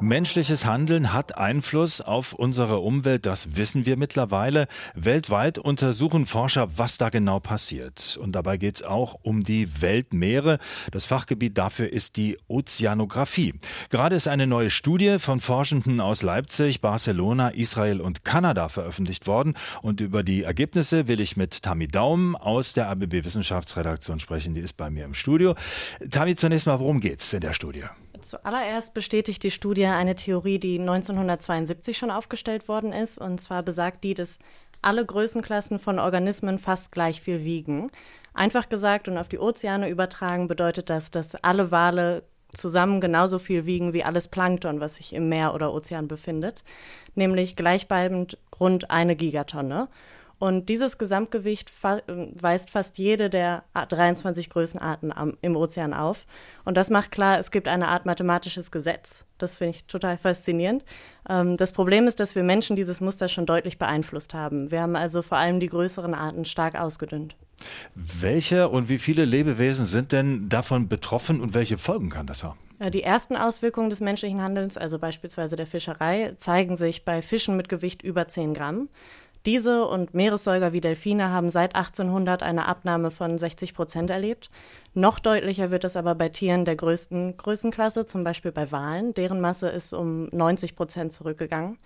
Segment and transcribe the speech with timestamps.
[0.00, 4.68] Menschliches Handeln hat Einfluss auf unsere Umwelt, das wissen wir mittlerweile.
[4.94, 8.18] Weltweit untersuchen Forscher, was da genau passiert.
[8.20, 10.58] Und dabei geht es auch um die Weltmeere.
[10.90, 13.54] Das Fachgebiet dafür ist die Ozeanographie.
[13.88, 19.54] Gerade ist eine neue Studie von Forschenden aus Leipzig, Barcelona, Israel und Kanada veröffentlicht worden.
[19.80, 24.52] Und über die Ergebnisse will ich mit Tammy Daum aus der ABB Wissenschaftsredaktion sprechen.
[24.52, 25.54] Die ist bei mir im Studio.
[26.10, 27.84] Tammy, zunächst mal, worum geht es in der Studie?
[28.22, 33.18] Zuallererst bestätigt die Studie eine Theorie, die 1972 schon aufgestellt worden ist.
[33.18, 34.38] Und zwar besagt die, dass
[34.82, 37.90] alle Größenklassen von Organismen fast gleich viel wiegen.
[38.34, 43.66] Einfach gesagt und auf die Ozeane übertragen bedeutet das, dass alle Wale zusammen genauso viel
[43.66, 46.62] wiegen wie alles Plankton, was sich im Meer oder Ozean befindet,
[47.14, 49.88] nämlich gleichbleibend rund eine Gigatonne.
[50.38, 56.26] Und dieses Gesamtgewicht fa weist fast jede der 23 Größenarten am, im Ozean auf.
[56.64, 59.24] Und das macht klar, es gibt eine Art mathematisches Gesetz.
[59.38, 60.84] Das finde ich total faszinierend.
[61.28, 64.70] Ähm, das Problem ist, dass wir Menschen dieses Muster schon deutlich beeinflusst haben.
[64.70, 67.34] Wir haben also vor allem die größeren Arten stark ausgedünnt.
[67.94, 72.58] Welche und wie viele Lebewesen sind denn davon betroffen und welche Folgen kann das haben?
[72.92, 77.70] Die ersten Auswirkungen des menschlichen Handelns, also beispielsweise der Fischerei, zeigen sich bei Fischen mit
[77.70, 78.90] Gewicht über 10 Gramm.
[79.46, 84.50] Diese und Meeressäuger wie Delfine haben seit 1800 eine Abnahme von 60 Prozent erlebt.
[84.92, 89.14] Noch deutlicher wird es aber bei Tieren der größten Größenklasse, zum Beispiel bei Walen.
[89.14, 91.78] Deren Masse ist um 90 Prozent zurückgegangen.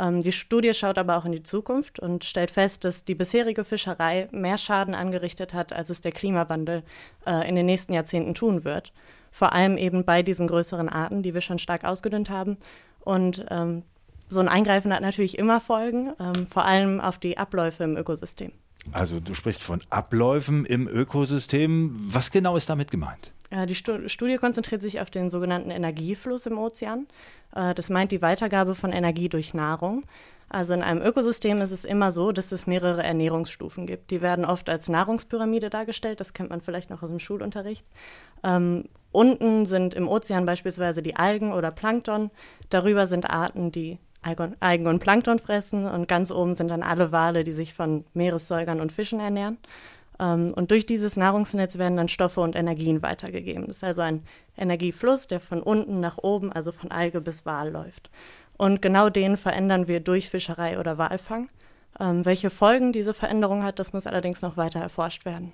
[0.00, 3.64] Ähm, die Studie schaut aber auch in die Zukunft und stellt fest, dass die bisherige
[3.64, 6.82] Fischerei mehr Schaden angerichtet hat, als es der Klimawandel
[7.26, 8.94] äh, in den nächsten Jahrzehnten tun wird.
[9.30, 12.56] Vor allem eben bei diesen größeren Arten, die wir schon stark ausgedünnt haben.
[13.00, 13.82] Und ähm,
[14.32, 18.52] so ein Eingreifen hat natürlich immer Folgen, ähm, vor allem auf die Abläufe im Ökosystem.
[18.90, 21.94] Also du sprichst von Abläufen im Ökosystem.
[21.94, 23.32] Was genau ist damit gemeint?
[23.50, 27.06] Äh, die Studie konzentriert sich auf den sogenannten Energiefluss im Ozean.
[27.54, 30.04] Äh, das meint die Weitergabe von Energie durch Nahrung.
[30.48, 34.10] Also in einem Ökosystem ist es immer so, dass es mehrere Ernährungsstufen gibt.
[34.10, 37.86] Die werden oft als Nahrungspyramide dargestellt, das kennt man vielleicht noch aus dem Schulunterricht.
[38.44, 42.30] Ähm, unten sind im Ozean beispielsweise die Algen oder Plankton.
[42.68, 47.44] Darüber sind Arten, die Algen und Plankton fressen und ganz oben sind dann alle Wale,
[47.44, 49.58] die sich von Meeressäugern und Fischen ernähren.
[50.18, 53.66] Ähm, und durch dieses Nahrungsnetz werden dann Stoffe und Energien weitergegeben.
[53.66, 54.22] Das ist also ein
[54.56, 58.10] Energiefluss, der von unten nach oben, also von Alge bis Wal läuft.
[58.56, 61.48] Und genau den verändern wir durch Fischerei oder Walfang.
[61.98, 65.52] Ähm, welche Folgen diese Veränderung hat, das muss allerdings noch weiter erforscht werden.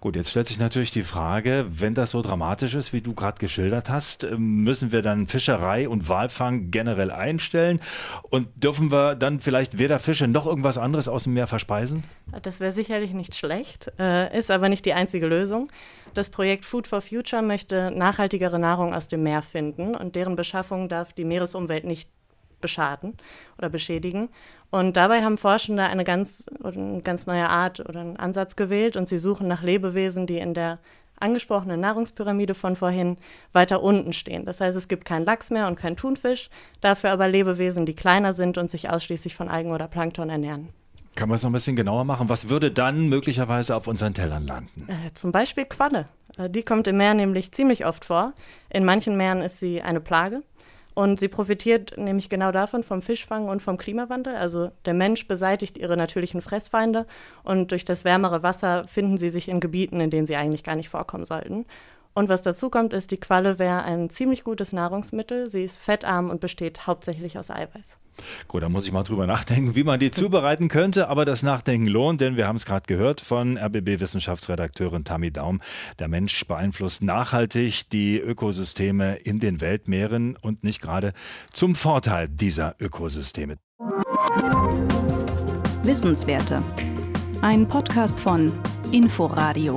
[0.00, 3.38] Gut, jetzt stellt sich natürlich die Frage, wenn das so dramatisch ist, wie du gerade
[3.38, 7.80] geschildert hast, ähm, müssen wir dann Fischerei und Walfang generell einstellen
[8.22, 12.04] und dürfen wir dann vielleicht weder Fische noch irgendwas anderes aus dem Meer verspeisen?
[12.42, 15.70] Das wäre sicherlich nicht schlecht, äh, ist aber nicht die einzige Lösung.
[16.14, 20.88] Das Projekt Food for Future möchte nachhaltigere Nahrung aus dem Meer finden und deren Beschaffung
[20.88, 22.08] darf die Meeresumwelt nicht
[22.60, 23.16] beschaden
[23.58, 24.30] oder beschädigen.
[24.72, 29.06] Und dabei haben Forschende eine ganz, eine ganz neue Art oder einen Ansatz gewählt und
[29.06, 30.78] sie suchen nach Lebewesen, die in der
[31.20, 33.18] angesprochenen Nahrungspyramide von vorhin
[33.52, 34.46] weiter unten stehen.
[34.46, 36.48] Das heißt, es gibt keinen Lachs mehr und keinen Thunfisch,
[36.80, 40.70] dafür aber Lebewesen, die kleiner sind und sich ausschließlich von Algen oder Plankton ernähren.
[41.16, 42.30] Kann man es noch ein bisschen genauer machen?
[42.30, 44.88] Was würde dann möglicherweise auf unseren Tellern landen?
[44.88, 46.08] Äh, zum Beispiel Qualle.
[46.38, 48.32] Äh, die kommt im Meer nämlich ziemlich oft vor.
[48.70, 50.42] In manchen Meeren ist sie eine Plage.
[50.94, 54.36] Und sie profitiert nämlich genau davon, vom Fischfang und vom Klimawandel.
[54.36, 57.06] Also der Mensch beseitigt ihre natürlichen Fressfeinde
[57.44, 60.76] und durch das wärmere Wasser finden sie sich in Gebieten, in denen sie eigentlich gar
[60.76, 61.64] nicht vorkommen sollten.
[62.14, 65.48] Und was dazu kommt, ist, die Qualle wäre ein ziemlich gutes Nahrungsmittel.
[65.48, 67.96] Sie ist fettarm und besteht hauptsächlich aus Eiweiß.
[68.48, 71.08] Gut, da muss ich mal drüber nachdenken, wie man die zubereiten könnte.
[71.08, 75.60] Aber das Nachdenken lohnt, denn wir haben es gerade gehört von RBB-Wissenschaftsredakteurin Tammy Daum.
[75.98, 81.14] Der Mensch beeinflusst nachhaltig die Ökosysteme in den Weltmeeren und nicht gerade
[81.50, 83.56] zum Vorteil dieser Ökosysteme.
[85.82, 86.62] Wissenswerte.
[87.40, 88.52] Ein Podcast von
[88.92, 89.76] Inforadio.